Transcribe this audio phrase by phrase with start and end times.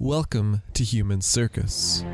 [0.00, 2.04] Welcome to Human Circus.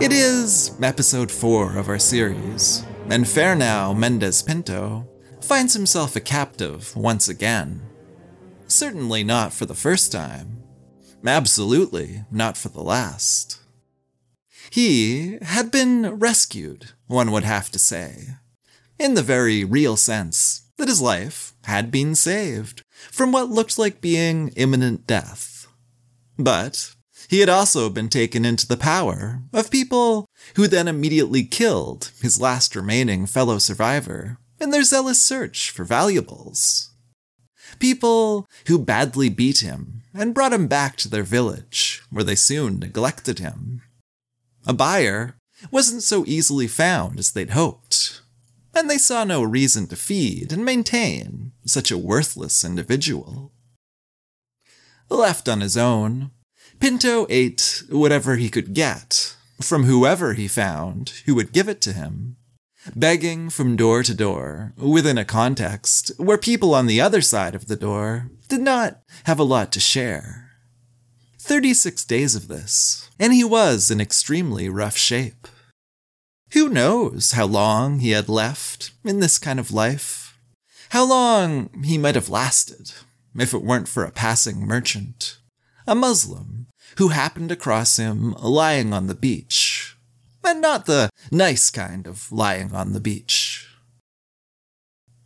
[0.00, 5.08] It is episode 4 of our series, and Fernão Mendes Pinto
[5.40, 7.82] finds himself a captive once again.
[8.68, 10.61] Certainly not for the first time.
[11.24, 13.60] Absolutely not for the last.
[14.70, 18.36] He had been rescued, one would have to say,
[18.98, 24.00] in the very real sense that his life had been saved from what looked like
[24.00, 25.66] being imminent death.
[26.38, 26.94] But
[27.28, 32.40] he had also been taken into the power of people who then immediately killed his
[32.40, 36.91] last remaining fellow survivor in their zealous search for valuables.
[37.82, 42.78] People who badly beat him and brought him back to their village, where they soon
[42.78, 43.82] neglected him.
[44.64, 45.34] A buyer
[45.72, 48.22] wasn't so easily found as they'd hoped,
[48.72, 53.50] and they saw no reason to feed and maintain such a worthless individual.
[55.08, 56.30] Left on his own,
[56.78, 61.92] Pinto ate whatever he could get from whoever he found who would give it to
[61.92, 62.36] him,
[62.94, 67.66] begging from door to door within a context where people on the other side of
[67.66, 70.50] the door did not have a lot to share.
[71.38, 75.48] 36 days of this, and he was in extremely rough shape.
[76.52, 80.38] Who knows how long he had left in this kind of life?
[80.90, 82.92] How long he might have lasted
[83.36, 85.38] if it weren't for a passing merchant,
[85.86, 86.66] a Muslim
[86.98, 89.81] who happened across him lying on the beach.
[90.44, 93.68] And not the nice kind of lying on the beach.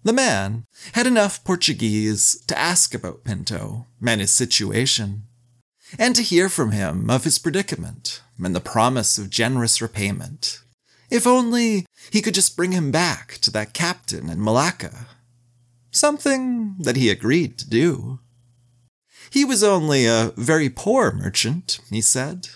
[0.04, 5.24] The man had enough Portuguese to ask about Pinto and his situation,
[5.98, 10.60] and to hear from him of his predicament and the promise of generous repayment.
[11.10, 15.06] If only he could just bring him back to that captain in Malacca.
[15.90, 18.20] Something that he agreed to do.
[19.30, 22.48] He was only a very poor merchant, he said,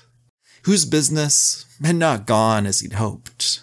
[0.65, 3.63] whose business had not gone as he'd hoped.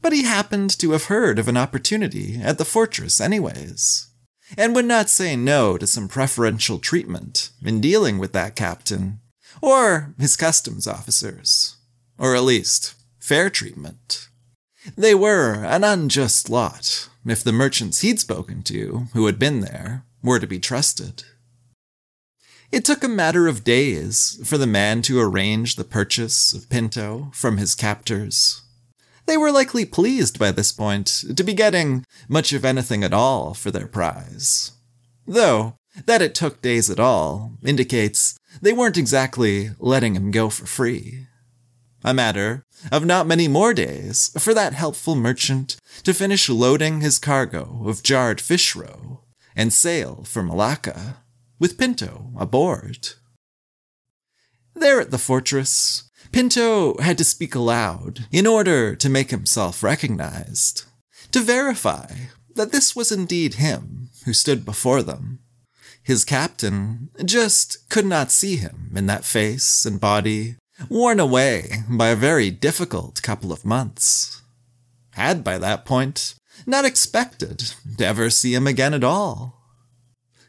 [0.00, 4.08] But he happened to have heard of an opportunity at the fortress, anyways,
[4.56, 9.20] and would not say no to some preferential treatment in dealing with that captain
[9.60, 11.76] or his customs officers,
[12.18, 14.28] or at least fair treatment.
[14.96, 20.04] They were an unjust lot, if the merchants he'd spoken to, who had been there,
[20.22, 21.24] were to be trusted.
[22.74, 27.30] It took a matter of days for the man to arrange the purchase of Pinto
[27.32, 28.62] from his captors.
[29.26, 33.54] They were likely pleased by this point to be getting much of anything at all
[33.54, 34.72] for their prize.
[35.24, 35.76] Though,
[36.06, 41.28] that it took days at all indicates they weren't exactly letting him go for free.
[42.02, 47.20] A matter of not many more days for that helpful merchant to finish loading his
[47.20, 49.20] cargo of jarred fish roe
[49.54, 51.18] and sail for Malacca
[51.64, 53.08] with Pinto aboard.
[54.74, 60.84] There at the fortress, Pinto had to speak aloud in order to make himself recognized,
[61.32, 62.10] to verify
[62.54, 65.38] that this was indeed him who stood before them.
[66.02, 70.56] His captain just could not see him in that face and body,
[70.90, 74.42] worn away by a very difficult couple of months.
[75.12, 76.34] Had by that point
[76.66, 79.63] not expected to ever see him again at all.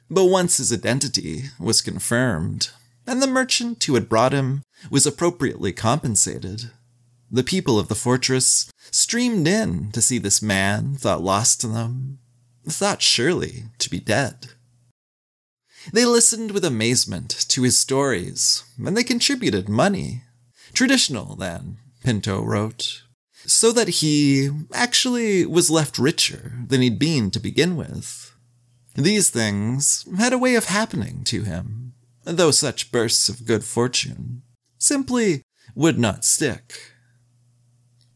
[0.10, 2.70] But once his identity was confirmed,
[3.08, 6.72] and the merchant who had brought him was appropriately compensated,
[7.32, 12.20] the people of the fortress streamed in to see this man thought lost to them,
[12.68, 14.50] thought surely to be dead.
[15.92, 20.24] They listened with amazement to his stories, and they contributed money.
[20.74, 23.04] Traditional, then, Pinto wrote,
[23.46, 28.25] so that he actually was left richer than he'd been to begin with.
[28.96, 31.94] These things had a way of happening to him,
[32.24, 34.42] though such bursts of good fortune
[34.78, 35.44] simply
[35.76, 36.94] would not stick.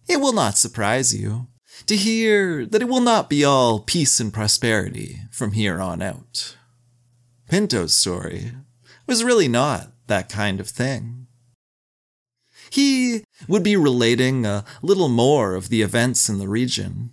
[0.08, 1.48] It will not surprise you
[1.86, 6.56] to hear that it will not be all peace and prosperity from here on out.
[7.50, 8.54] Pinto's story
[9.06, 11.28] was really not that kind of thing.
[12.70, 17.12] He would be relating a little more of the events in the region,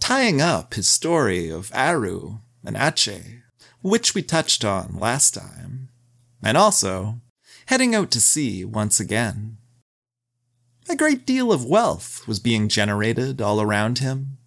[0.00, 3.40] tying up his story of Aru and Aceh,
[3.80, 5.88] which we touched on last time,
[6.42, 7.20] and also
[7.66, 9.56] heading out to sea once again.
[10.88, 14.38] A great deal of wealth was being generated all around him,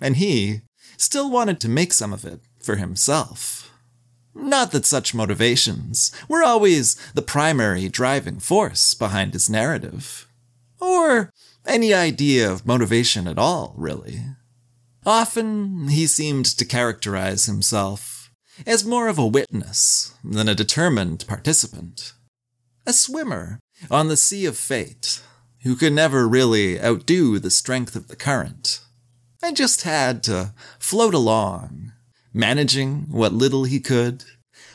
[0.00, 0.62] and he
[0.96, 3.70] still wanted to make some of it for himself.
[4.34, 10.28] Not that such motivations were always the primary driving force behind his narrative,
[10.80, 11.32] or
[11.66, 14.22] any idea of motivation at all, really.
[15.08, 18.30] Often he seemed to characterize himself
[18.66, 22.12] as more of a witness than a determined participant.
[22.84, 23.58] A swimmer
[23.90, 25.22] on the sea of fate
[25.62, 28.80] who could never really outdo the strength of the current
[29.42, 31.92] and just had to float along
[32.34, 34.24] managing what little he could,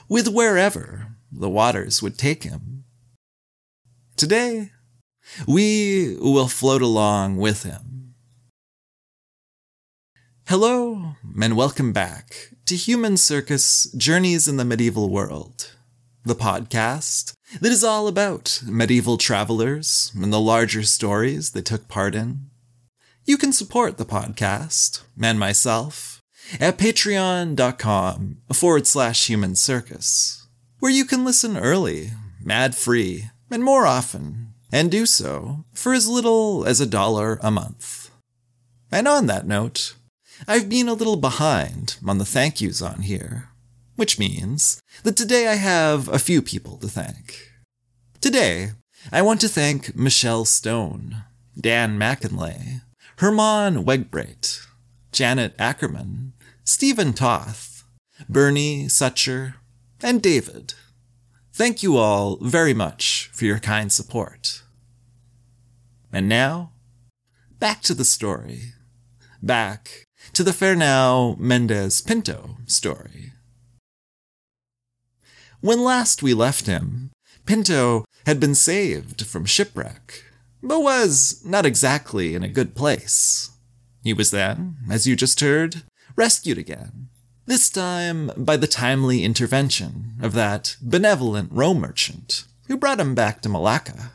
[0.10, 2.86] with wherever the waters would take him.
[4.18, 4.72] Today,
[5.48, 7.93] we will float along with him.
[10.48, 15.72] Hello, and welcome back to Human Circus Journeys in the Medieval World,
[16.26, 22.14] the podcast that is all about medieval travelers and the larger stories they took part
[22.14, 22.50] in.
[23.24, 26.22] You can support the podcast and myself
[26.60, 30.46] at patreon.com forward slash human circus,
[30.80, 32.12] where you can listen early,
[32.50, 37.50] ad free, and more often, and do so for as little as a dollar a
[37.50, 38.12] month.
[38.92, 39.96] And on that note,
[40.48, 43.50] I've been a little behind on the thank yous on here,
[43.96, 47.52] which means that today I have a few people to thank.
[48.20, 48.72] Today,
[49.12, 51.24] I want to thank Michelle Stone,
[51.60, 52.82] Dan McInlay,
[53.18, 54.66] Herman Wegbreit,
[55.14, 56.34] Janet Ackerman,
[56.66, 57.84] Stephen Toth,
[58.28, 59.56] Bernie Sucher,
[60.02, 60.74] and David.
[61.54, 64.64] Thank you all very much for your kind support.
[66.12, 66.72] And now,
[67.60, 68.74] back to the story.
[69.42, 73.34] Back to the Fernão Mendes Pinto story.
[75.62, 77.12] When last we left him,
[77.46, 80.24] Pinto had been saved from shipwreck,
[80.64, 83.52] but was not exactly in a good place.
[84.04, 85.84] He was then, as you just heard,
[86.16, 87.10] rescued again.
[87.46, 93.42] This time by the timely intervention of that benevolent Rome merchant who brought him back
[93.42, 94.14] to Malacca.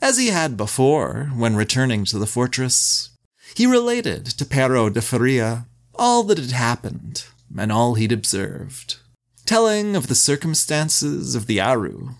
[0.00, 3.10] As he had before when returning to the fortress,
[3.58, 5.66] he related to Pero de Faria
[5.96, 7.26] all that had happened
[7.58, 8.98] and all he'd observed,
[9.46, 12.10] telling of the circumstances of the Aru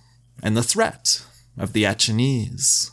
[0.43, 1.25] and the threat
[1.56, 2.90] of the Achinese.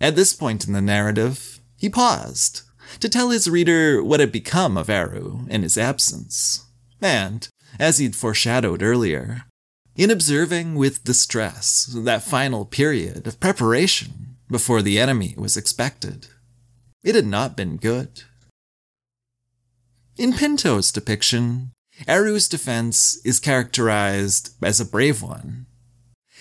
[0.00, 2.62] At this point in the narrative, he paused
[3.00, 6.64] to tell his reader what had become of Aru in his absence.
[7.02, 7.46] And,
[7.78, 9.42] as he'd foreshadowed earlier,
[9.94, 16.28] in observing with distress that final period of preparation before the enemy was expected,
[17.02, 18.22] it had not been good.
[20.16, 21.72] In Pinto's depiction,
[22.06, 25.66] Aru's defense is characterized as a brave one.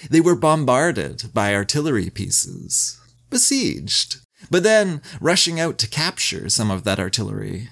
[0.10, 4.18] They were bombarded by artillery pieces, besieged,
[4.50, 7.70] but then rushing out to capture some of that artillery.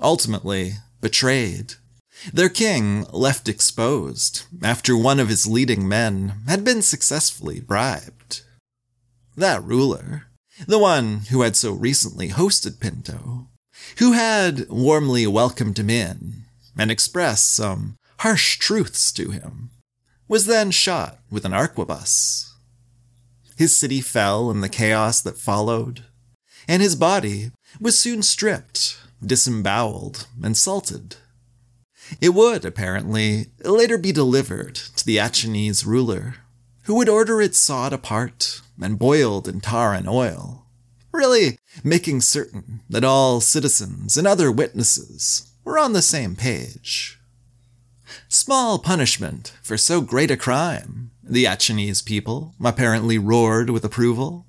[0.00, 1.74] Ultimately, betrayed.
[2.32, 8.42] Their king left exposed after one of his leading men had been successfully bribed.
[9.36, 10.27] That ruler,
[10.66, 13.48] the one who had so recently hosted Pinto,
[13.98, 16.44] who had warmly welcomed him in
[16.76, 19.70] and expressed some harsh truths to him,
[20.26, 22.52] was then shot with an arquebus.
[23.56, 26.04] His city fell in the chaos that followed,
[26.68, 27.50] and his body
[27.80, 31.16] was soon stripped, disemboweled, and salted.
[32.20, 36.36] It would, apparently, later be delivered to the Achinese ruler,
[36.88, 40.64] who would order it sawed apart and boiled in tar and oil,
[41.12, 47.18] really making certain that all citizens and other witnesses were on the same page.
[48.26, 54.46] Small punishment for so great a crime, the Achinese people apparently roared with approval,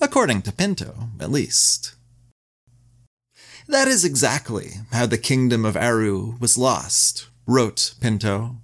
[0.00, 1.94] according to Pinto, at least.
[3.68, 8.56] That is exactly how the kingdom of Aru was lost, wrote Pinto,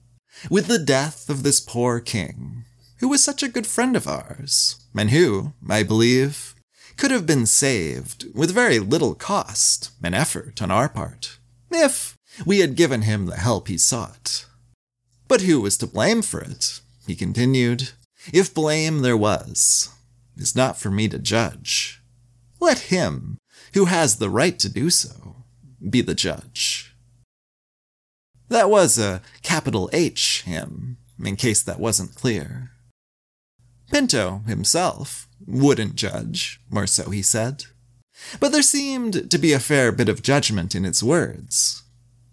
[0.48, 2.64] with the death of this poor king,
[3.00, 6.54] who was such a good friend of ours, and who, I believe,
[6.96, 11.38] could have been saved with very little cost and effort on our part,
[11.70, 14.46] if we had given him the help he sought.
[15.28, 16.80] But who was to blame for it?
[17.06, 17.90] he continued.
[18.32, 19.88] If blame there was,
[20.36, 22.02] is not for me to judge.
[22.60, 23.38] Let him,
[23.72, 25.36] who has the right to do so,
[25.88, 26.94] be the judge.
[28.48, 32.69] That was a capital H him, in case that wasn't clear.
[33.90, 37.64] Pinto himself wouldn't judge, or so he said.
[38.38, 41.82] But there seemed to be a fair bit of judgment in his words.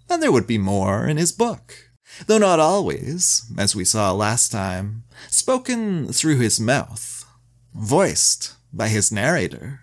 [0.09, 1.91] And there would be more in his book,
[2.27, 7.25] though not always, as we saw last time, spoken through his mouth,
[7.73, 9.81] voiced by his narrator.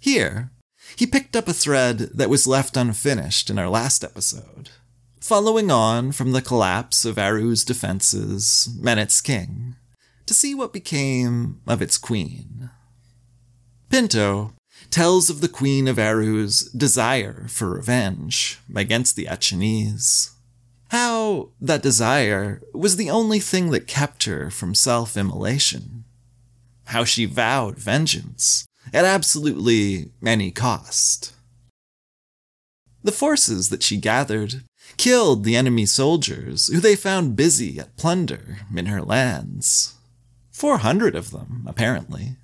[0.00, 0.50] Here,
[0.96, 4.70] he picked up a thread that was left unfinished in our last episode,
[5.20, 8.68] following on from the collapse of Aru's defenses
[8.98, 9.76] its king,
[10.26, 12.70] to see what became of its queen.
[13.88, 14.52] Pinto
[14.90, 20.32] tells of the Queen of Aru's desire for revenge against the Achinese.
[20.90, 26.04] How that desire was the only thing that kept her from self immolation.
[26.86, 31.32] How she vowed vengeance at absolutely any cost.
[33.02, 34.62] The forces that she gathered
[34.96, 39.95] killed the enemy soldiers who they found busy at plunder in her lands.
[40.56, 42.36] Four hundred of them, apparently.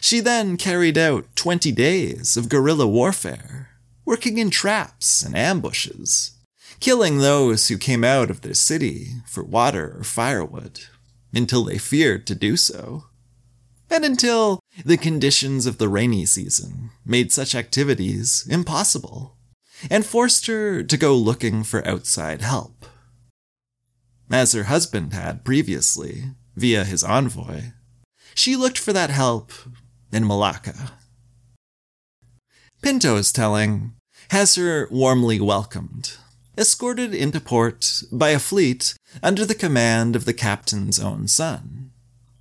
[0.00, 3.70] She then carried out 20 days of guerrilla warfare,
[4.04, 6.36] working in traps and ambushes,
[6.78, 10.82] killing those who came out of their city for water or firewood,
[11.34, 13.06] until they feared to do so.
[13.90, 19.36] And until the conditions of the rainy season made such activities impossible,
[19.90, 22.86] and forced her to go looking for outside help.
[24.30, 27.72] As her husband had previously, via his envoy,
[28.34, 29.52] she looked for that help
[30.12, 30.92] in Malacca.
[32.82, 33.92] Pinto's telling
[34.30, 36.16] has her warmly welcomed,
[36.58, 41.90] escorted into port by a fleet under the command of the captain's own son.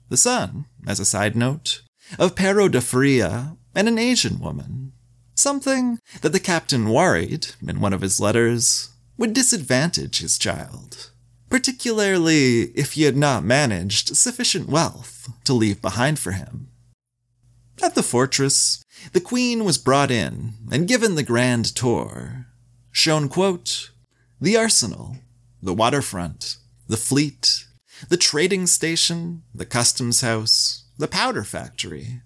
[0.10, 1.82] The son, as a side note,
[2.20, 4.94] of Pero de Faria and an Asian woman.
[5.36, 11.12] Something that the captain worried, in one of his letters, would disadvantage his child,
[11.56, 16.68] particularly if he had not managed sufficient wealth to leave behind for him.
[17.82, 18.84] At the fortress,
[19.14, 22.48] the queen was brought in and given the grand tour,
[22.92, 23.92] shown, quote,
[24.42, 25.16] the arsenal,
[25.64, 26.58] the waterfront,
[26.90, 27.68] the fleet,
[28.10, 32.22] the trading station, the customs house, the powder factory,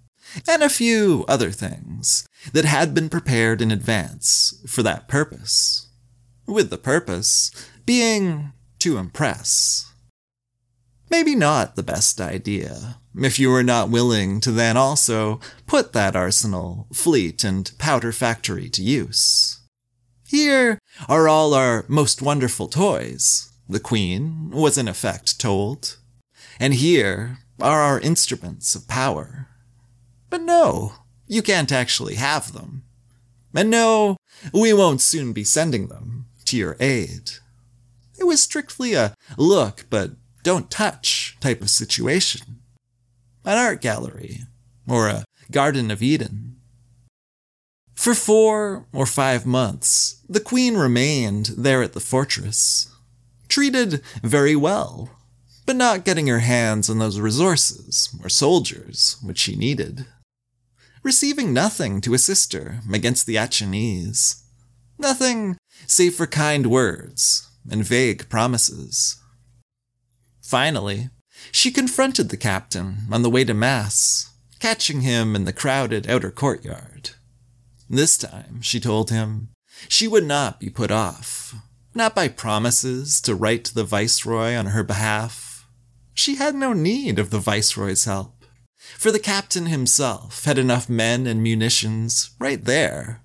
[0.48, 5.86] and a few other things that had been prepared in advance for that purpose.
[6.48, 7.52] With the purpose
[7.86, 9.92] being to impress.
[11.10, 16.16] Maybe not the best idea, if you were not willing to then also put that
[16.16, 19.60] arsenal, fleet, and powder factory to use.
[20.28, 25.98] Here are all our most wonderful toys, the Queen was in effect told.
[26.60, 29.48] And here are our instruments of power.
[30.30, 30.94] But no,
[31.28, 32.84] you can't actually have them.
[33.54, 34.18] And no,
[34.54, 37.32] we won't soon be sending them to your aid.
[38.20, 40.12] It was strictly a look but
[40.44, 42.60] don't touch type of situation.
[43.46, 44.44] An art gallery,
[44.86, 46.58] or a Garden of Eden.
[47.96, 52.94] For four or five months, the Queen remained there at the fortress,
[53.48, 55.12] treated very well,
[55.66, 60.06] but not getting her hands on those resources or soldiers which she needed.
[61.04, 64.44] Receiving nothing to assist her against the Achinese.
[64.98, 65.58] Nothing
[65.88, 69.18] save for kind words and vague promises.
[70.42, 71.10] Finally,
[71.52, 76.32] she confronted the captain on the way to Mass, catching him in the crowded outer
[76.32, 77.12] courtyard.
[77.90, 79.50] This time, she told him,
[79.88, 81.56] she would not be put off,
[81.96, 85.68] not by promises to write to the Viceroy on her behalf.
[86.14, 88.46] She had no need of the Viceroy's help,
[88.98, 93.22] for the captain himself had enough men and munitions right there,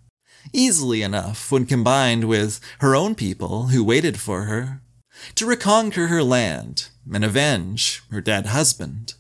[0.55, 4.81] easily enough when combined with her own people who waited for her,
[5.35, 9.15] to reconquer her land and avenge her dead husband.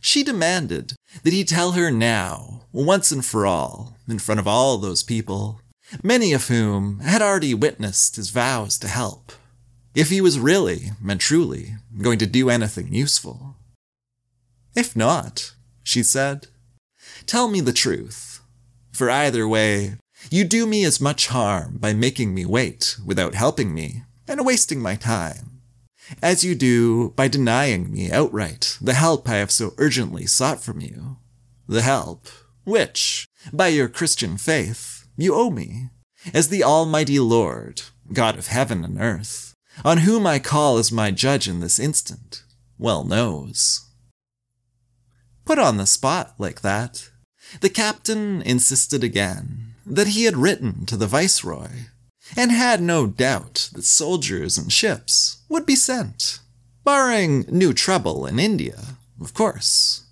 [0.00, 4.78] She demanded that he tell her now, once and for all, in front of all
[4.78, 5.60] those people,
[6.02, 9.32] many of whom had already witnessed his vows to help,
[9.94, 13.56] if he was really and truly going to do anything useful.
[14.76, 16.46] If not, she said,
[17.26, 18.40] tell me the truth,
[18.92, 19.96] for either way,
[20.30, 24.80] you do me as much harm by making me wait without helping me and wasting
[24.80, 25.62] my time,
[26.22, 30.80] as you do by denying me outright the help I have so urgently sought from
[30.80, 31.18] you.
[31.66, 32.28] The help
[32.64, 35.90] which, by your Christian faith, you owe me,
[36.34, 37.82] as the Almighty Lord,
[38.12, 39.54] God of heaven and earth,
[39.84, 42.42] on whom I call as my judge in this instant,
[42.78, 43.88] well knows.
[45.44, 47.10] Put on the spot like that,
[47.60, 51.70] the captain insisted again that he had written to the viceroy
[52.36, 56.40] and had no doubt that soldiers and ships would be sent
[56.88, 60.06] barring new trouble in India, of course.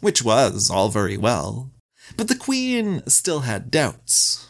[0.00, 1.70] Which was all very well,
[2.16, 4.48] but the Queen still had doubts.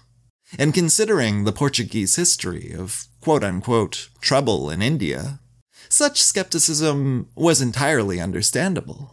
[0.57, 5.41] And considering the Portuguese history of quote unquote trouble in India,
[5.89, 9.11] such skepticism was entirely understandable.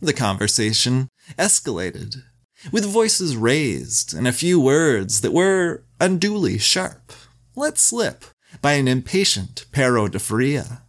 [0.00, 2.24] The conversation escalated,
[2.72, 7.12] with voices raised and a few words that were unduly sharp,
[7.54, 8.24] let slip
[8.60, 10.82] by an impatient Pero de Faria,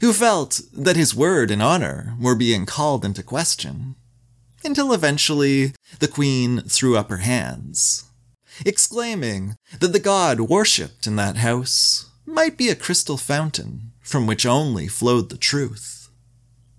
[0.00, 3.96] who felt that his word and honor were being called into question,
[4.64, 8.04] until eventually the queen threw up her hands,
[8.64, 14.46] exclaiming that the god worshipped in that house might be a crystal fountain from which
[14.46, 16.08] only flowed the truth.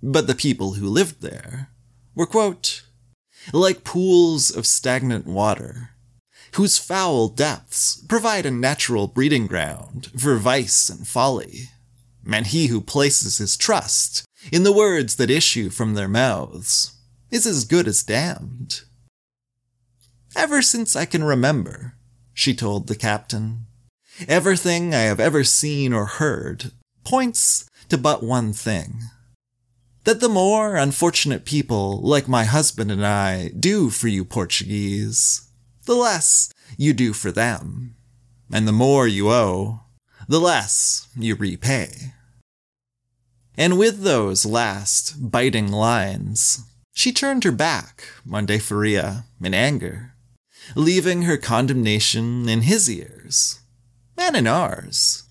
[0.02, 1.70] But the people who lived there
[2.14, 2.84] were, quote,
[3.54, 5.92] like pools of stagnant water,
[6.54, 11.70] whose foul depths provide a natural breeding ground for vice and folly.
[12.32, 16.94] And he who places his trust in the words that issue from their mouths
[17.30, 18.82] is as good as damned.
[20.36, 21.94] Ever since I can remember,
[22.34, 23.68] she told the captain,
[24.28, 26.72] everything I have ever seen or heard
[27.04, 29.02] points to but one thing.
[30.06, 35.50] That the more unfortunate people like my husband and I do for you Portuguese,
[35.86, 37.96] the less you do for them.
[38.54, 39.82] And the more you owe,
[40.28, 42.14] the less you repay.
[43.58, 50.14] And with those last biting lines, she turned her back on De Faria in anger,
[50.76, 53.60] leaving her condemnation in his ears
[54.16, 55.24] and in ours.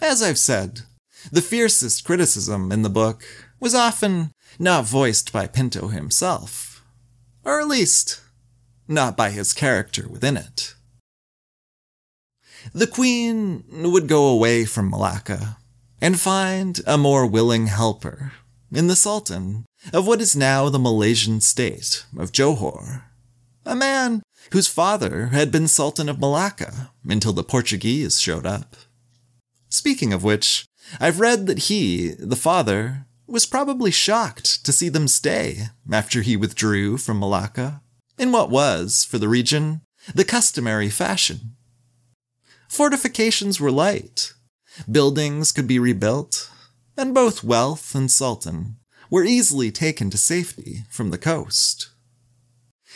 [0.00, 0.82] As I've said,
[1.30, 3.24] the fiercest criticism in the book
[3.60, 6.84] was often not voiced by Pinto himself,
[7.44, 8.20] or at least
[8.88, 10.74] not by his character within it.
[12.72, 15.58] The queen would go away from Malacca
[16.00, 18.32] and find a more willing helper
[18.72, 23.02] in the Sultan of what is now the Malaysian state of Johor,
[23.64, 28.76] a man whose father had been Sultan of Malacca until the Portuguese showed up.
[29.68, 30.66] Speaking of which,
[31.00, 36.36] I've read that he, the father, was probably shocked to see them stay after he
[36.36, 37.80] withdrew from Malacca,
[38.18, 39.80] in what was, for the region,
[40.14, 41.56] the customary fashion.
[42.68, 44.32] Fortifications were light,
[44.90, 46.50] buildings could be rebuilt,
[46.96, 48.76] and both wealth and sultan
[49.10, 51.90] were easily taken to safety from the coast.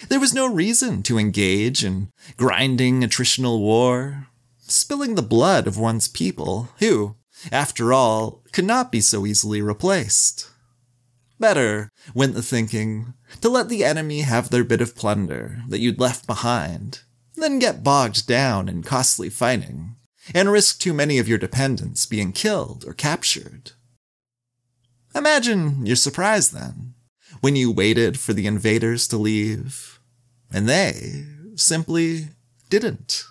[0.09, 4.27] There was no reason to engage in grinding attritional war,
[4.59, 7.17] spilling the blood of one's people, who,
[7.53, 10.51] after all, could not be so easily replaced.
[11.39, 16.01] Better, went the thinking, to let the enemy have their bit of plunder that you'd
[16.01, 17.01] left behind,
[17.35, 19.97] than get bogged down in costly fighting,
[20.35, 23.73] and risk too many of your dependents being killed or captured.
[25.15, 26.95] Imagine your surprise then,
[27.41, 30.01] when you waited for the invaders to leave,
[30.51, 32.29] and they simply
[32.71, 33.25] didn't.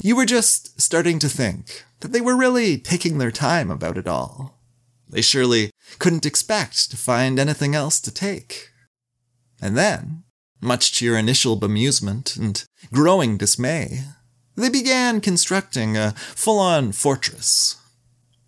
[0.00, 4.06] You were just starting to think that they were really taking their time about it
[4.06, 4.60] all.
[5.08, 8.70] They surely couldn't expect to find anything else to take.
[9.60, 10.24] And then,
[10.60, 14.04] much to your initial bemusement and growing dismay,
[14.56, 17.76] they began constructing a full on fortress.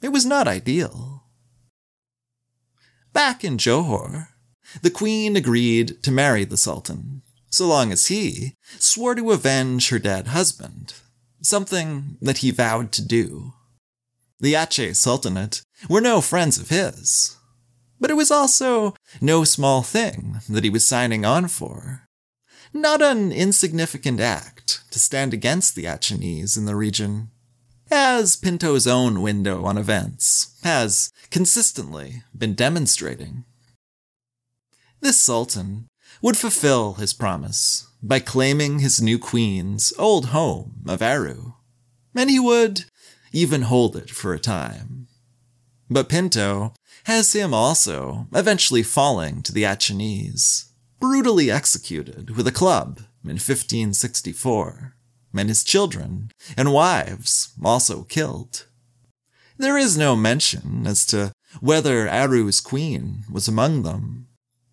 [0.02, 1.24] It was not ideal.
[3.12, 4.28] Back in Johor,
[4.82, 9.98] the queen agreed to marry the sultan, so long as he swore to avenge her
[9.98, 10.94] dead husband
[11.42, 13.52] something that he vowed to do.
[14.38, 17.36] The Aceh Sultanate were no friends of his,
[17.98, 22.08] but it was also no small thing that he was signing on for.
[22.72, 27.30] Not an insignificant act to stand against the Acehnese in the region,
[27.90, 33.44] as Pinto's own window on events has consistently been demonstrating.
[35.00, 35.88] This sultan
[36.22, 41.54] would fulfill his promise by claiming his new queen's old home of Aru,
[42.14, 42.84] and he would
[43.32, 45.06] even hold it for a time.
[45.88, 50.66] But Pinto has him also eventually falling to the Acehnese,
[50.98, 54.94] brutally executed with a club in 1564,
[55.34, 58.66] and his children and wives also killed.
[59.56, 64.28] There is no mention as to whether Aru's queen was among them,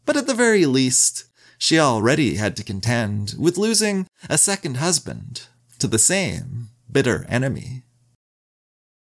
[0.05, 1.25] but at the very least,
[1.57, 5.47] she already had to contend with losing a second husband
[5.79, 7.83] to the same bitter enemy.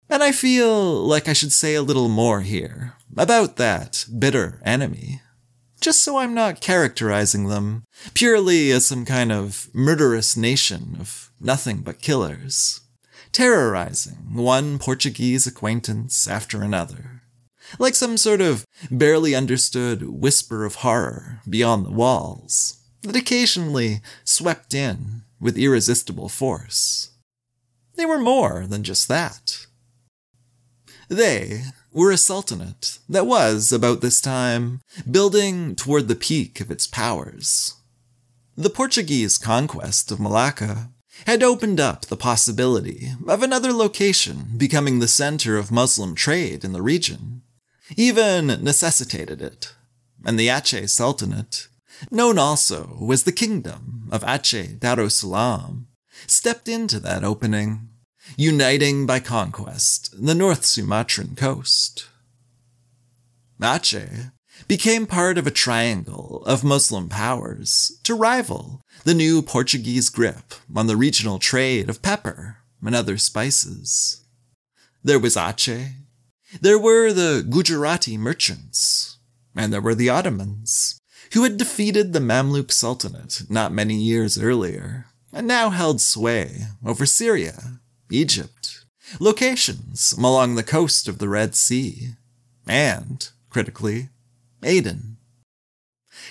[0.09, 5.23] And I feel like I should say a little more here about that bitter enemy,
[5.81, 11.81] just so I'm not characterizing them purely as some kind of murderous nation of nothing
[11.83, 12.81] but killers,
[13.33, 17.23] terrorizing one Portuguese acquaintance after another,
[17.79, 24.75] like some sort of barely understood whisper of horror beyond the walls that occasionally swept
[24.75, 27.11] in with irresistible force.
[27.97, 29.67] They were more than just that.
[31.09, 36.87] They were a sultanate that was, about this time, building toward the peak of its
[36.87, 37.75] powers.
[38.57, 40.91] The Portuguese conquest of Malacca
[41.27, 46.73] had opened up the possibility of another location becoming the center of Muslim trade in
[46.73, 47.43] the region,
[47.97, 49.75] even necessitated it,
[50.25, 51.69] and the Aceh Sultanate,
[52.11, 55.87] known also as the Kingdom of Aceh Darussalam,
[56.27, 57.89] stepped into that opening
[58.37, 62.09] uniting by conquest the North Sumatran coast.
[63.61, 64.33] Aceh
[64.69, 70.87] became part of a triangle of Muslim powers to rival the new Portuguese grip on
[70.87, 74.23] the regional trade of pepper and other spices.
[75.03, 75.93] There was Aceh,
[76.61, 79.19] there were the Gujarati merchants,
[79.55, 81.01] and there were the Ottomans,
[81.33, 87.05] who had defeated the Mamluk Sultanate not many years earlier and now held sway over
[87.05, 88.85] Syria Egypt,
[89.19, 92.11] locations along the coast of the Red Sea,
[92.67, 94.11] and, critically,
[94.63, 95.17] Aden.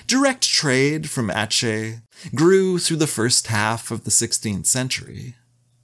[0.07, 2.01] Direct trade from Aceh
[2.33, 5.35] grew through the first half of the 16th century.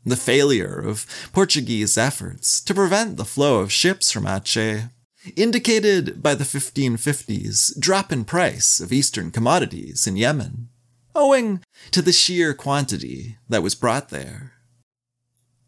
[0.10, 4.89] The failure of Portuguese efforts to prevent the flow of ships from Aceh,
[5.36, 10.69] indicated by the 1550s drop in price of Eastern commodities in Yemen,
[11.13, 14.54] owing to the sheer quantity that was brought there.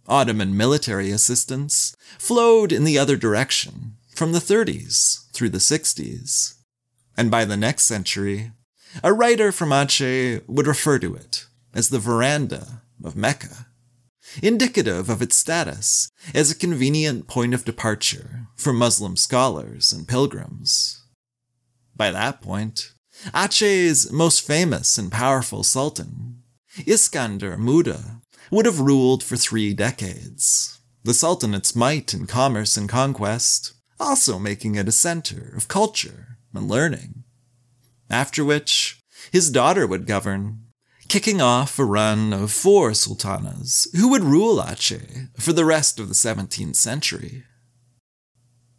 [0.07, 6.55] Ottoman military assistance flowed in the other direction from the 30s through the 60s.
[7.15, 8.53] And by the next century,
[9.03, 13.67] a writer from Aceh would refer to it as the veranda of Mecca,
[14.41, 21.03] indicative of its status as a convenient point of departure for Muslim scholars and pilgrims.
[21.95, 22.93] By that point,
[23.33, 26.43] Aceh's most famous and powerful sultan,
[26.79, 30.79] Iskandar Muda, would have ruled for three decades.
[31.03, 36.67] The Sultanate's might in commerce and conquest, also making it a center of culture and
[36.67, 37.23] learning.
[38.09, 40.60] After which, his daughter would govern,
[41.11, 46.07] kicking off a run of four sultanas who would rule Aceh for the rest of
[46.07, 47.43] the 17th century.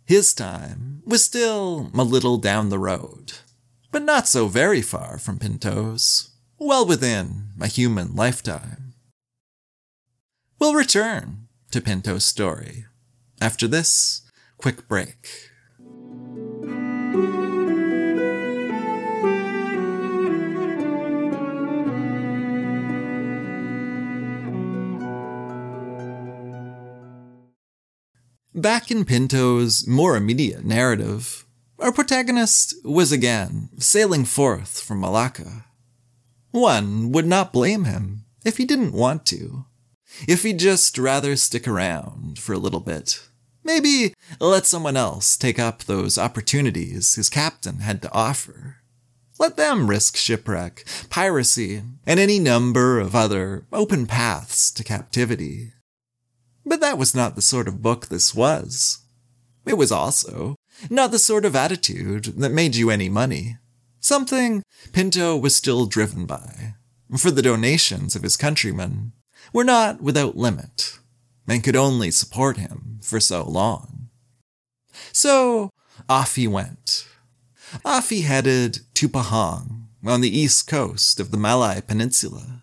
[0.06, 3.34] His time was still a little down the road,
[3.90, 8.94] but not so very far from Pinto's, well within a human lifetime.
[10.58, 12.86] We'll return to Pinto's story
[13.42, 14.22] after this
[14.56, 15.50] quick break.
[28.54, 31.46] Back in Pinto's more immediate narrative,
[31.78, 35.64] our protagonist was again sailing forth from Malacca.
[36.50, 39.64] One would not blame him if he didn't want to.
[40.28, 43.22] If he'd just rather stick around for a little bit,
[43.64, 48.76] maybe let someone else take up those opportunities his captain had to offer.
[49.38, 55.72] Let them risk shipwreck, piracy, and any number of other open paths to captivity.
[56.64, 58.98] But that was not the sort of book this was.
[59.66, 60.56] It was also
[60.90, 63.58] not the sort of attitude that made you any money.
[64.00, 66.74] Something Pinto was still driven by,
[67.16, 69.12] for the donations of his countrymen
[69.52, 70.98] were not without limit,
[71.46, 74.08] and could only support him for so long.
[75.12, 75.70] So
[76.08, 77.06] off he went.
[77.84, 82.62] Off he headed to Pahang, on the east coast of the Malay Peninsula.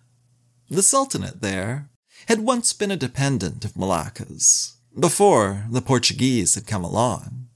[0.70, 1.89] The Sultanate there
[2.30, 7.48] had once been a dependent of Malacca's, before the Portuguese had come along.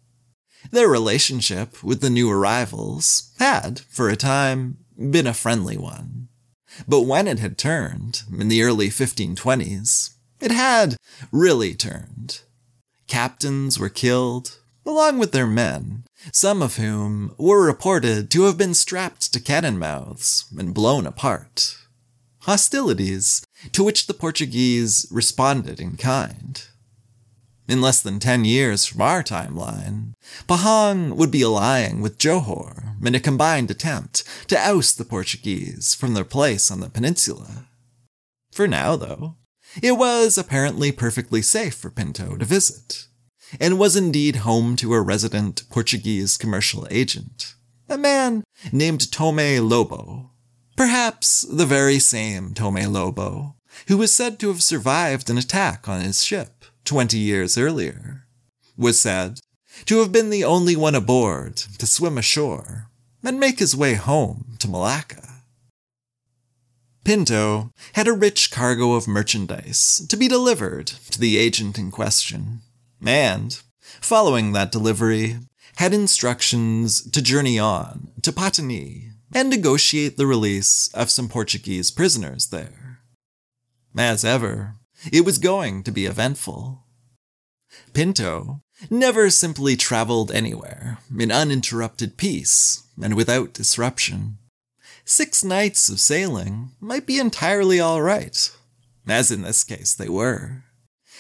[0.72, 6.28] Their relationship with the new arrivals had, for a time, been a friendly one.
[6.88, 10.98] But when it had turned, in the early 1520s, it had
[11.32, 12.42] really turned.
[13.08, 14.58] Captains were killed,
[14.88, 19.78] along with their men, some of whom were reported to have been strapped to cannon
[19.78, 21.78] mouths and blown apart.
[22.44, 26.62] Hostilities to which the Portuguese responded in kind.
[27.70, 30.12] In less than 10 years from our timeline,
[30.46, 36.14] Pahang would be allying with Johor in a combined attempt to oust the Portuguese from
[36.14, 37.68] their place on the peninsula.
[38.52, 39.38] For now, though,
[39.82, 43.08] it was apparently perfectly safe for Pinto to visit,
[43.58, 47.56] and was indeed home to a resident Portuguese commercial agent,
[47.88, 50.33] a man named Tome Lobo,
[50.76, 53.56] perhaps the very same Tome Lobo
[53.88, 58.26] who was said to have survived an attack on his ship 20 years earlier,
[58.78, 59.40] was said
[59.86, 62.90] to have been the only one aboard to swim ashore
[63.24, 65.22] and make his way home to Malacca.
[67.04, 72.62] Pinto had a rich cargo of merchandise to be delivered to the agent in question,
[73.06, 75.38] and, following that delivery,
[75.78, 82.48] had instructions to journey on to Patani and negotiate the release of some Portuguese prisoners
[82.48, 83.00] there.
[83.98, 84.76] As ever,
[85.12, 86.84] it was going to be eventful.
[87.94, 94.38] Pinto never simply traveled anywhere in uninterrupted peace and without disruption.
[95.06, 98.52] Six nights of sailing might be entirely all right,
[99.08, 100.64] as in this case they were.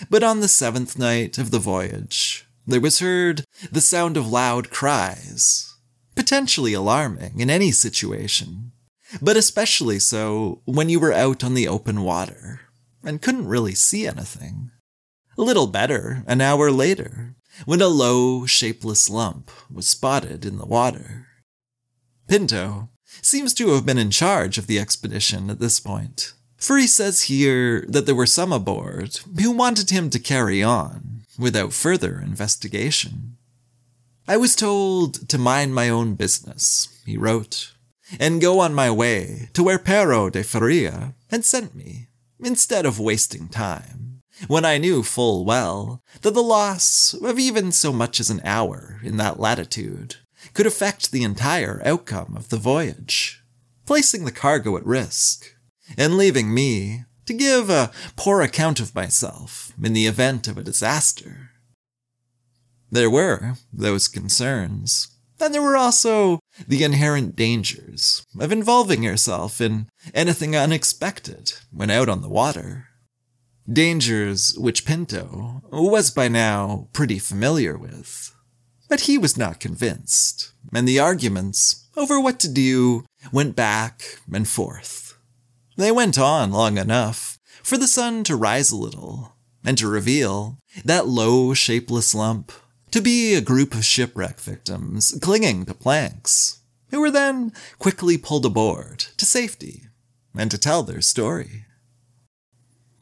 [0.09, 4.69] But on the seventh night of the voyage, there was heard the sound of loud
[4.69, 5.72] cries,
[6.15, 8.71] potentially alarming in any situation,
[9.21, 12.61] but especially so when you were out on the open water
[13.03, 14.71] and couldn't really see anything.
[15.37, 20.65] A little better an hour later, when a low, shapeless lump was spotted in the
[20.65, 21.27] water.
[22.27, 22.89] Pinto
[23.21, 27.23] seems to have been in charge of the expedition at this point, for he says
[27.23, 33.37] here that there were some aboard who wanted him to carry on without further investigation.
[34.25, 37.73] I was told to mind my own business, he wrote,
[38.21, 42.07] and go on my way to where Pero de Faria had sent me,
[42.39, 47.91] instead of wasting time, when I knew full well that the loss of even so
[47.91, 50.15] much as an hour in that latitude
[50.53, 53.43] could affect the entire outcome of the voyage,
[53.85, 55.53] placing the cargo at risk,
[55.97, 60.63] and leaving me to give a poor account of myself in the event of a
[60.63, 61.42] disaster.
[62.93, 65.07] There were those concerns,
[65.39, 72.07] and there were also the inherent dangers of involving yourself in anything unexpected when out
[72.07, 72.89] on the water.
[73.67, 78.31] Dangers which Pinto was by now pretty familiar with.
[78.89, 84.47] But he was not convinced, and the arguments over what to do went back and
[84.47, 85.17] forth.
[85.77, 89.33] They went on long enough for the sun to rise a little
[89.65, 92.51] and to reveal that low, shapeless lump
[92.93, 96.59] to be a group of shipwreck victims clinging to planks,
[96.91, 99.85] who were then quickly pulled aboard to safety
[100.37, 101.65] and to tell their story.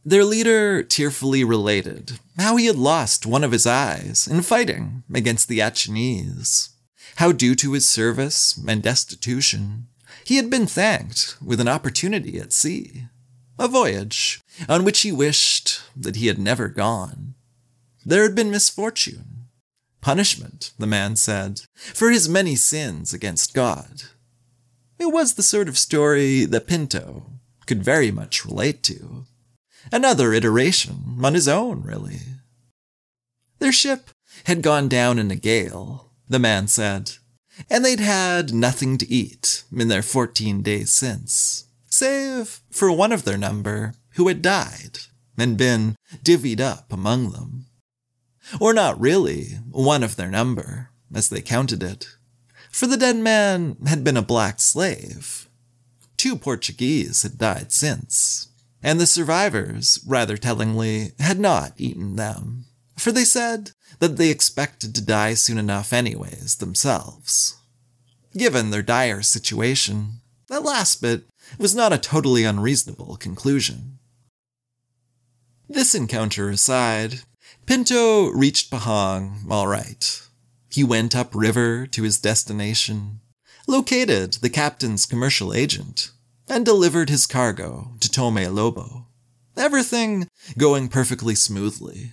[0.06, 5.50] Their leader tearfully related how he had lost one of his eyes in fighting against
[5.50, 6.70] the Achinese,
[7.18, 9.88] how due to his service and destitution,
[10.24, 13.08] he had been thanked with an opportunity at sea,
[13.60, 17.34] a voyage on which he wished that he had never gone.
[18.06, 19.41] There had been misfortune,
[20.02, 24.04] punishment, the man said, for his many sins against God.
[25.00, 27.26] It was the sort of story that Pinto
[27.66, 29.26] could very much relate to.
[29.92, 32.20] Another iteration on his own, really.
[33.60, 34.10] Their ship
[34.46, 37.14] had gone down in a gale, the man said,
[37.70, 43.24] and they'd had nothing to eat in their 14 days since, save for one of
[43.24, 45.00] their number who had died
[45.38, 47.66] and been divvied up among them.
[48.60, 52.08] Or not really one of their number, as they counted it,
[52.70, 55.48] for the dead man had been a black slave.
[56.18, 58.50] Two Portuguese had died since,
[58.84, 62.66] and the survivors, rather tellingly, had not eaten them,
[62.98, 67.58] for they said that they expected to die soon enough anyways themselves.
[68.38, 71.24] Given their dire situation, that last bit
[71.58, 74.00] was not a totally unreasonable conclusion.
[75.68, 77.22] This encounter aside,
[77.72, 80.22] Pinto reached Pahang all right.
[80.70, 83.22] He went upriver to his destination,
[83.66, 86.12] located the captain's commercial agent,
[86.50, 89.08] and delivered his cargo to Tome Lobo.
[89.56, 92.12] Everything going perfectly smoothly.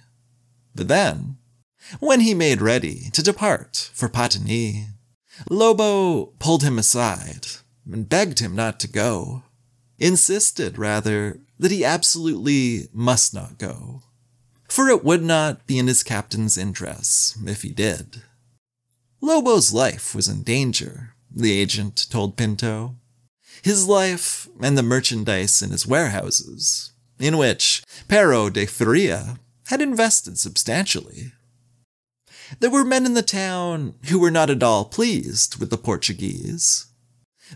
[0.77, 1.39] But then,
[1.99, 4.91] when he made ready to depart for Patani,
[5.51, 7.49] Lobo pulled him aside
[7.85, 9.43] and begged him not to go,
[9.99, 14.05] insisted, rather, that he absolutely must not go,
[14.69, 18.23] for it would not be in his captain's interests if he did.
[19.21, 22.95] Lobo's life was in danger, the agent told Pinto,
[23.63, 30.39] his life and the merchandise in his warehouses, in which Pero de Faria had invested
[30.39, 31.33] substantially.
[32.61, 36.87] There were men in the town who were not at all pleased with the Portuguese.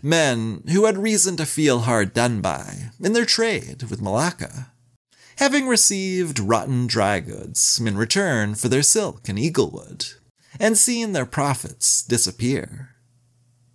[0.01, 4.72] Men who had reason to feel hard done by in their trade with Malacca,
[5.37, 10.13] having received rotten dry goods in return for their silk and eaglewood,
[10.59, 12.89] and seen their profits disappear.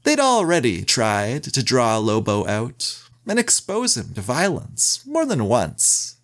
[0.05, 6.17] They'd already tried to draw Lobo out, and expose him to violence more than once,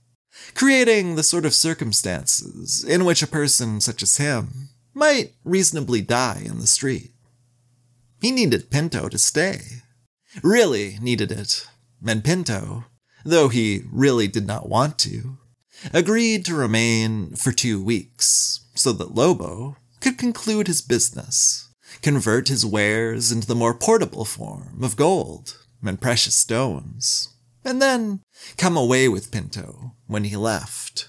[0.54, 6.42] creating the sort of circumstances in which a person such as him might reasonably die
[6.44, 7.12] in the street.
[8.20, 9.82] He needed Pinto to stay.
[10.42, 11.66] Really needed it.
[12.06, 12.86] And Pinto,
[13.24, 15.38] though he really did not want to,
[15.92, 21.68] agreed to remain for two weeks so that Lobo could conclude his business,
[22.02, 27.28] convert his wares into the more portable form of gold and precious stones,
[27.64, 28.20] and then
[28.56, 31.08] come away with Pinto when he left.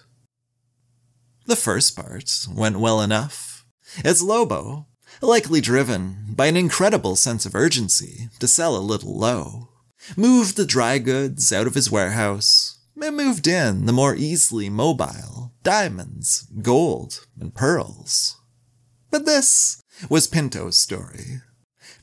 [1.46, 3.66] The first part went well enough,
[4.04, 4.88] as Lobo,
[5.22, 9.70] likely driven by an incredible sense of urgency to sell a little low,
[10.16, 15.54] moved the dry goods out of his warehouse and moved in the more easily mobile
[15.64, 18.38] diamonds, gold, and pearls.
[19.10, 21.42] But this was Pinto's story.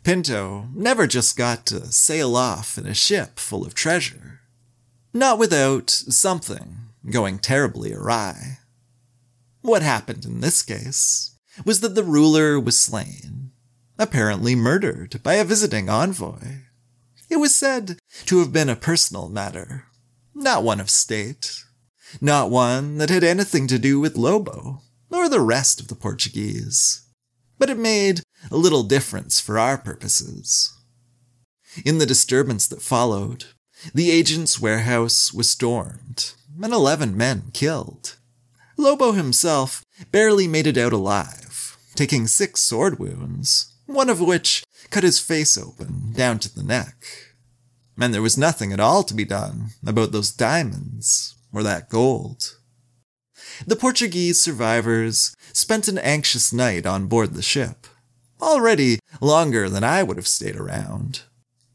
[0.02, 4.40] Pinto never just got to sail off in a ship full of treasure.
[5.14, 6.76] Not without something
[7.10, 8.58] going terribly awry.
[9.60, 13.52] What happened in this case was that the ruler was slain,
[13.98, 16.62] apparently murdered by a visiting envoy.
[17.42, 19.86] Was said to have been a personal matter,
[20.32, 21.64] not one of state,
[22.20, 27.04] not one that had anything to do with Lobo or the rest of the Portuguese.
[27.58, 28.20] But it made
[28.52, 30.72] a little difference for our purposes.
[31.84, 33.46] In the disturbance that followed,
[33.92, 38.18] the agent's warehouse was stormed and 11 men killed.
[38.76, 45.02] Lobo himself barely made it out alive, taking six sword wounds, one of which cut
[45.02, 47.04] his face open down to the neck.
[48.02, 52.56] And there was nothing at all to be done about those diamonds or that gold.
[53.64, 57.86] The Portuguese survivors spent an anxious night on board the ship,
[58.40, 61.22] already longer than I would have stayed around.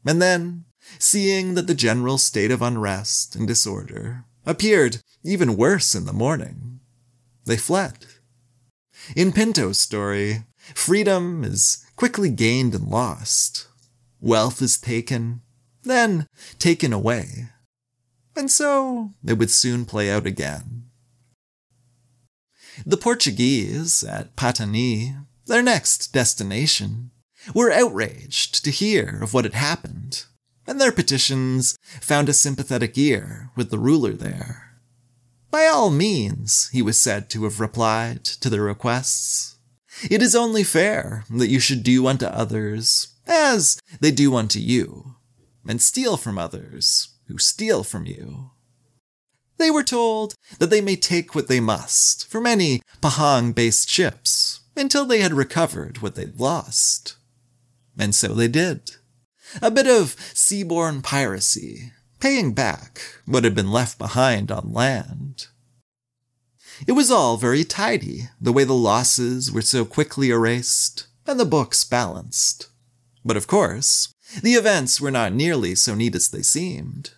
[0.04, 0.66] And then,
[0.98, 6.80] seeing that the general state of unrest and disorder appeared even worse in the morning,
[7.46, 8.04] they fled.
[9.16, 13.66] In Pinto's story, freedom is quickly gained and lost.
[14.20, 15.40] Wealth is taken,
[15.88, 16.26] then
[16.58, 17.48] taken away.
[18.36, 20.84] And so it would soon play out again.
[22.86, 27.10] The Portuguese at Patani, their next destination,
[27.54, 30.24] were outraged to hear of what had happened,
[30.66, 34.80] and their petitions found a sympathetic ear with the ruler there.
[35.50, 39.56] By all means, he was said to have replied to their requests.
[40.10, 45.16] It is only fair that you should do unto others as they do unto you,
[45.66, 48.50] and steal from others who steal from you.
[49.58, 54.60] They were told that they may take what they must from any Pahang based ships
[54.76, 57.16] until they had recovered what they'd lost.
[57.98, 58.92] And so they did.
[59.60, 65.48] A bit of seaborne piracy, paying back what had been left behind on land.
[66.86, 71.44] It was all very tidy, the way the losses were so quickly erased and the
[71.44, 72.68] books balanced.
[73.24, 77.10] But of course, the events were not nearly so neat as they seemed.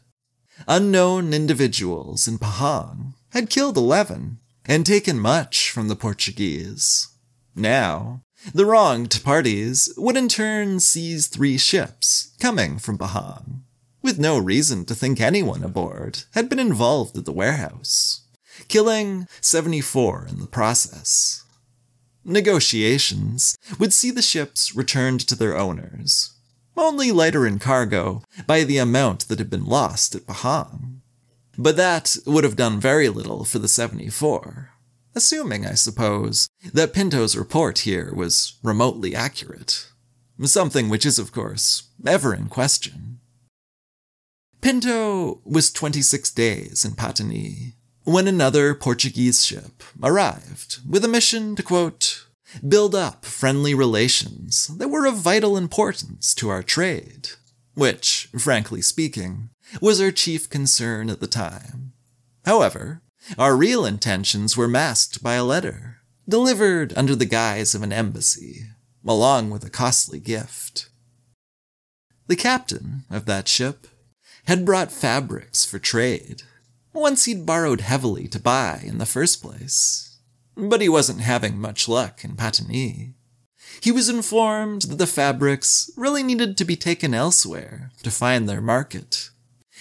[0.68, 7.08] Unknown individuals in Pahang had killed 11 and taken much from the Portuguese.
[7.54, 8.22] Now,
[8.54, 13.62] the wronged parties would in turn seize three ships coming from Pahang,
[14.02, 18.22] with no reason to think anyone aboard had been involved at the warehouse,
[18.68, 21.44] killing 74 in the process.
[22.24, 26.34] Negotiations would see the ships returned to their owners,
[26.76, 31.00] only lighter in cargo by the amount that had been lost at Pahang.
[31.58, 34.70] But that would have done very little for the 74,
[35.14, 39.88] assuming, I suppose, that Pinto's report here was remotely accurate.
[40.42, 43.20] Something which is, of course, ever in question.
[44.62, 51.62] Pinto was 26 days in Patani when another Portuguese ship arrived with a mission to,
[51.62, 52.26] quote,
[52.66, 57.30] build up friendly relations that were of vital importance to our trade,
[57.74, 61.92] which, frankly speaking, was our chief concern at the time.
[62.44, 63.02] However,
[63.38, 65.98] our real intentions were masked by a letter,
[66.28, 68.66] delivered under the guise of an embassy,
[69.06, 70.88] along with a costly gift.
[72.26, 73.86] The captain of that ship
[74.46, 76.42] had brought fabrics for trade,
[76.92, 80.09] once he'd borrowed heavily to buy in the first place
[80.56, 83.14] but he wasn't having much luck in Patani.
[83.80, 88.60] He was informed that the fabrics really needed to be taken elsewhere to find their
[88.60, 89.30] market.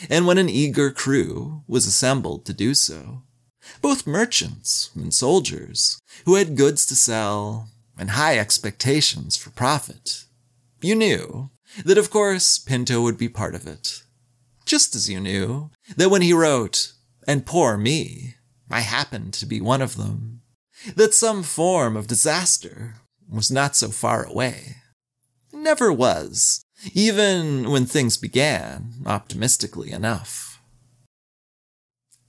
[0.09, 3.23] And when an eager crew was assembled to do so,
[3.81, 10.25] both merchants and soldiers who had goods to sell and high expectations for profit,
[10.81, 11.49] you knew
[11.83, 14.03] that of course Pinto would be part of it.
[14.65, 16.93] Just as you knew that when he wrote,
[17.27, 18.35] and poor me,
[18.69, 20.41] I happened to be one of them,
[20.95, 22.95] that some form of disaster
[23.29, 24.77] was not so far away.
[25.51, 26.63] Never was,
[26.93, 30.61] even when things began optimistically enough.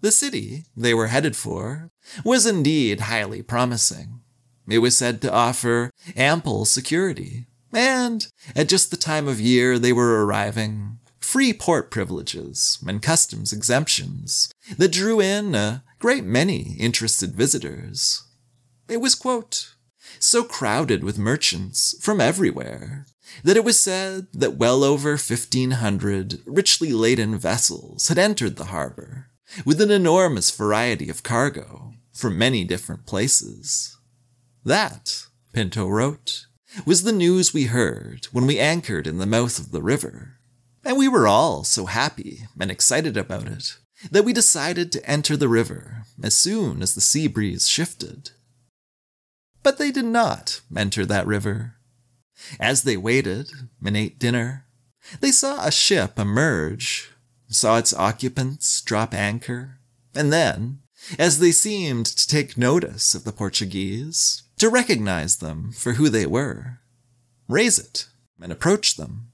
[0.01, 1.91] The city they were headed for
[2.25, 4.21] was indeed highly promising.
[4.67, 8.27] It was said to offer ample security, and
[8.57, 14.51] at just the time of year they were arriving, free port privileges and customs exemptions
[14.79, 18.23] that drew in a great many interested visitors.
[18.91, 19.75] It was, quote,
[20.19, 23.07] so crowded with merchants from everywhere
[23.45, 29.29] that it was said that well over 1,500 richly laden vessels had entered the harbor
[29.65, 33.97] with an enormous variety of cargo from many different places.
[34.65, 36.47] That, Pinto wrote,
[36.85, 40.39] was the news we heard when we anchored in the mouth of the river.
[40.85, 43.77] And we were all so happy and excited about it
[44.11, 48.33] that we decided to enter the river as soon as the sea breeze shifted.
[49.63, 51.77] But they did not enter that river.
[52.59, 53.51] As they waited
[53.85, 54.67] and ate dinner,
[55.21, 57.11] they saw a ship emerge,
[57.49, 59.79] saw its occupants drop anchor,
[60.15, 60.81] and then,
[61.19, 66.27] as they seemed to take notice of the Portuguese, to recognize them for who they
[66.27, 66.81] were,
[67.49, 68.09] raise it
[68.41, 69.33] and approach them.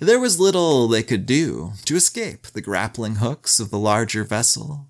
[0.00, 4.88] There was little they could do to escape the grappling hooks of the larger vessel,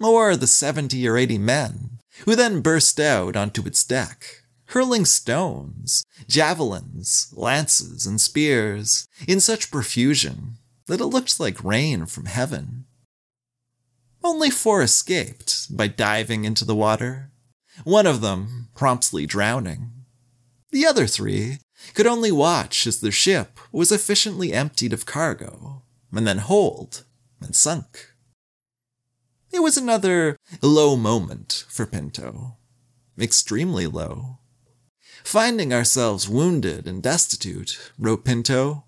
[0.00, 6.04] or the seventy or eighty men who then burst out onto its deck hurling stones,
[6.28, 12.84] javelins, lances, and spears in such profusion that it looked like rain from heaven.
[14.22, 17.30] Only four escaped by diving into the water,
[17.84, 19.90] one of them promptly drowning.
[20.70, 21.58] The other three
[21.94, 25.82] could only watch as their ship was efficiently emptied of cargo,
[26.12, 27.04] and then holed
[27.40, 28.12] and sunk.
[29.50, 32.56] It was another low moment for Pinto.
[33.18, 34.38] Extremely low.
[35.24, 38.84] Finding ourselves wounded and destitute, wrote Pinto,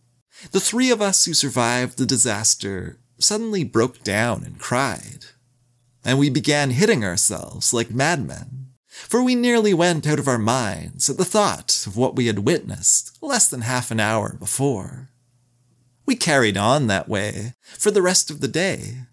[0.53, 5.27] the three of us who survived the disaster suddenly broke down and cried.
[6.05, 11.11] And we began hitting ourselves like madmen, for we nearly went out of our minds
[11.11, 15.11] at the thought of what we had witnessed less than half an hour before.
[16.07, 19.07] We carried on that way for the rest of the day,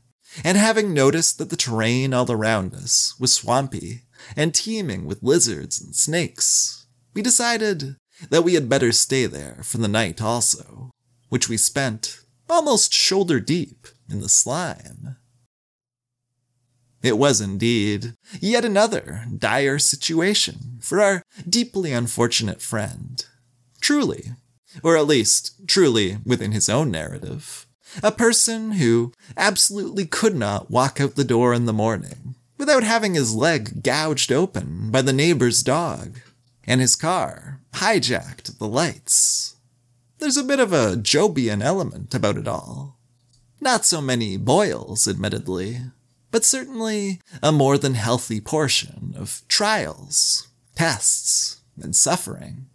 [0.43, 4.03] and having noticed that the terrain all around us was swampy
[4.35, 7.95] and teeming with lizards and snakes, we decided
[8.29, 10.91] that we had better stay there for the night also,
[11.29, 15.17] which we spent almost shoulder deep in the slime.
[17.03, 23.23] It was indeed yet another dire situation for our deeply unfortunate friend.
[23.79, 24.31] Truly,
[24.83, 27.66] or at least truly within his own narrative,
[28.03, 33.13] a person who absolutely could not walk out the door in the morning without having
[33.13, 36.19] his leg gouged open by the neighbor's dog
[36.65, 39.55] and his car hijacked the lights.
[40.19, 42.97] There's a bit of a Jobian element about it all.
[43.61, 45.81] Not so many boils, admittedly,
[46.31, 52.67] but certainly a more than healthy portion of trials, tests, and suffering.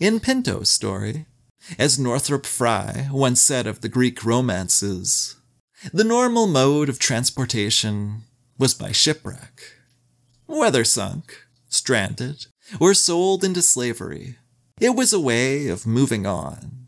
[0.00, 1.26] In Pinto's story,
[1.78, 5.36] as Northrop Frye once said of the Greek romances,
[5.92, 8.22] the normal mode of transportation
[8.58, 9.62] was by shipwreck.
[10.46, 12.46] Whether sunk, stranded,
[12.80, 14.36] or sold into slavery.
[14.80, 16.86] It was a way of moving on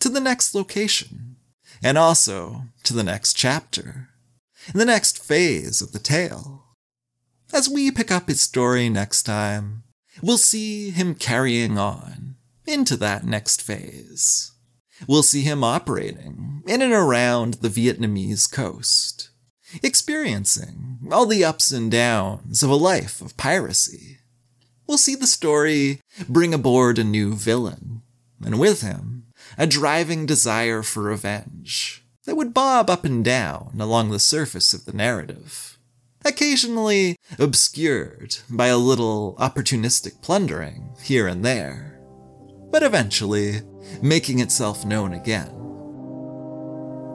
[0.00, 1.36] to the next location,
[1.82, 4.08] and also to the next chapter,
[4.74, 6.64] the next phase of the tale.
[7.52, 9.82] As we pick up his story next time,
[10.22, 12.36] we'll see him carrying on
[12.70, 14.52] into that next phase.
[15.06, 19.30] We'll see him operating in and around the Vietnamese coast,
[19.82, 24.20] experiencing all the ups and downs of a life of piracy
[24.90, 28.02] we'll see the story bring aboard a new villain,
[28.44, 29.22] and with him,
[29.56, 34.86] a driving desire for revenge that would bob up and down along the surface of
[34.86, 35.78] the narrative,
[36.24, 41.89] occasionally obscured by a little opportunistic plundering here and there,
[42.70, 43.60] but eventually
[44.02, 45.50] making itself known again.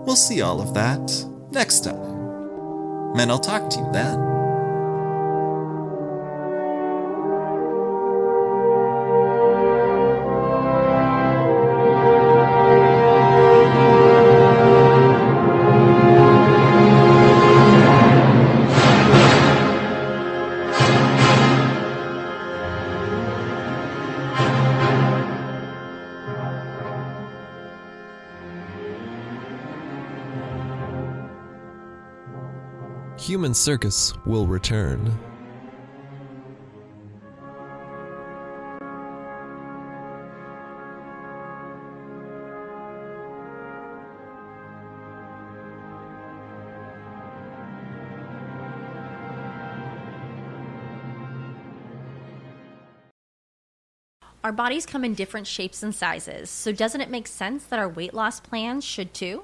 [0.06, 4.35] We'll see all of that next time, and I'll talk to you then.
[33.56, 35.18] Human Circus will return.
[54.44, 57.88] Our bodies come in different shapes and sizes, so doesn't it make sense that our
[57.88, 59.44] weight loss plans should too?